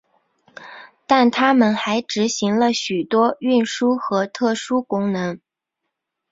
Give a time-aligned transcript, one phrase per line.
[1.05, 5.39] 但他们还执行了许多运输和特殊功能。